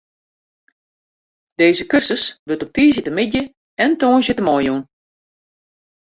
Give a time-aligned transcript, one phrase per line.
[1.59, 3.45] Dizze kursus wurdt op tiisdeitemiddei
[3.83, 4.83] en tongersdeitemoarn jûn.